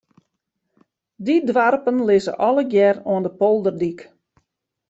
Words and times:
Dy 1.25 1.35
doarpen 1.49 1.97
lizze 2.07 2.33
allegear 2.47 2.97
oan 3.11 3.23
de 3.25 3.31
polderdyk. 3.39 3.99